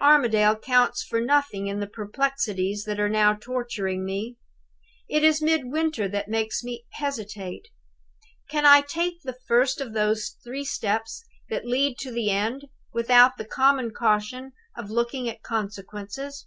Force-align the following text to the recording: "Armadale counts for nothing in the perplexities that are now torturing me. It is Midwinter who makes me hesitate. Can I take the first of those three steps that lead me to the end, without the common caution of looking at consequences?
"Armadale 0.00 0.56
counts 0.58 1.02
for 1.04 1.20
nothing 1.20 1.66
in 1.66 1.80
the 1.80 1.86
perplexities 1.86 2.84
that 2.84 2.98
are 2.98 3.10
now 3.10 3.34
torturing 3.34 4.06
me. 4.06 4.38
It 5.06 5.22
is 5.22 5.42
Midwinter 5.42 6.08
who 6.08 6.18
makes 6.28 6.64
me 6.64 6.86
hesitate. 6.94 7.68
Can 8.48 8.64
I 8.64 8.80
take 8.80 9.20
the 9.20 9.36
first 9.46 9.82
of 9.82 9.92
those 9.92 10.38
three 10.42 10.64
steps 10.64 11.22
that 11.50 11.66
lead 11.66 11.88
me 11.90 11.94
to 11.98 12.10
the 12.10 12.30
end, 12.30 12.68
without 12.94 13.36
the 13.36 13.44
common 13.44 13.90
caution 13.90 14.52
of 14.74 14.88
looking 14.90 15.28
at 15.28 15.42
consequences? 15.42 16.46